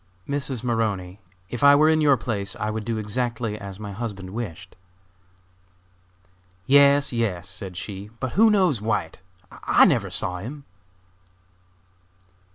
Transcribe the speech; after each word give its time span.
"Mrs. 0.27 0.63
Maroney, 0.63 1.19
if 1.51 1.63
I 1.63 1.75
were 1.75 1.87
in 1.87 2.01
your 2.01 2.17
place, 2.17 2.55
I 2.55 2.71
would 2.71 2.85
do 2.85 2.97
exactly 2.97 3.55
as 3.59 3.79
my 3.79 3.91
husband 3.91 4.31
wished." 4.31 4.75
"Yes, 6.65 7.13
yes," 7.13 7.47
said 7.47 7.77
she, 7.77 8.09
"but 8.19 8.31
who 8.31 8.49
knows 8.49 8.81
White? 8.81 9.19
I 9.51 9.85
never 9.85 10.09
saw 10.09 10.39
him." 10.39 10.65